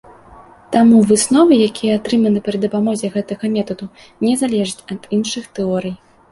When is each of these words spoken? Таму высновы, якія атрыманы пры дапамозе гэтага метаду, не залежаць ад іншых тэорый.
Таму 0.75 1.01
высновы, 1.11 1.53
якія 1.67 1.99
атрыманы 1.99 2.39
пры 2.49 2.57
дапамозе 2.65 3.13
гэтага 3.19 3.45
метаду, 3.59 3.85
не 4.29 4.33
залежаць 4.43 4.85
ад 4.97 5.01
іншых 5.19 5.43
тэорый. 5.59 5.99